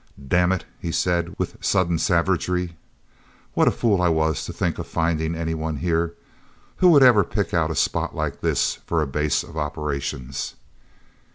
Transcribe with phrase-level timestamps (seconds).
[0.27, 2.75] "Damn it!" he said with sudden savagery.
[3.53, 6.15] "What a fool I was to think of finding anyone here.
[6.77, 10.55] Who would ever pick out a spot like this for a base of operations?"